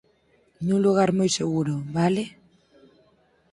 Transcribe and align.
Nun 0.67 0.79
lugar 0.85 1.09
moi 1.17 1.29
seguro, 1.39 1.73
vale? 1.97 2.23